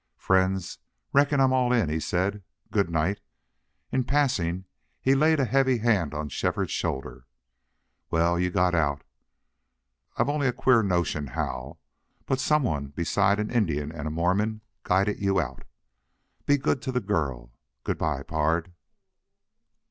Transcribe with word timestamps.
"Friends, 0.17 0.79
reckon 1.13 1.39
I'm 1.39 1.53
all 1.53 1.71
in," 1.71 1.87
he 1.87 1.99
said. 1.99 2.41
"Good 2.71 2.89
night." 2.89 3.19
In 3.91 4.03
passing 4.03 4.65
he 4.99 5.13
laid 5.13 5.39
a 5.39 5.45
heavy 5.45 5.77
hand 5.77 6.15
on 6.15 6.27
Shefford's 6.27 6.71
shoulder. 6.71 7.27
"Well, 8.09 8.39
you 8.39 8.49
got 8.49 8.73
out. 8.73 9.03
I've 10.17 10.27
only 10.27 10.47
a 10.47 10.53
queer 10.53 10.81
notion 10.81 11.27
how. 11.37 11.77
But 12.25 12.39
SOME 12.39 12.63
ONE 12.63 12.87
besides 12.95 13.39
an 13.39 13.51
Indian 13.51 13.91
and 13.91 14.07
a 14.07 14.09
Mormon 14.09 14.61
guided 14.81 15.19
you 15.19 15.39
out!... 15.39 15.65
Be 16.47 16.57
good 16.57 16.81
to 16.81 16.91
the 16.91 16.99
girl.... 16.99 17.53
Good 17.83 17.99
by, 17.99 18.23
pard!" 18.23 18.73